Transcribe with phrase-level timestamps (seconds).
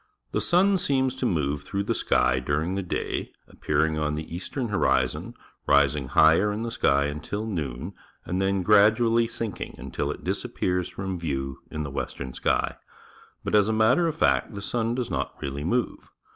[0.33, 4.69] —The sun seems to move through the sky during the day, appearing on the eastern
[4.69, 5.35] horizon,
[5.67, 7.93] rising higher in the sky until noon,
[8.25, 12.77] and then gradually sinking until it disappears from view in the western sky.
[13.43, 16.09] But, as a matter of fact, the sun does not really move.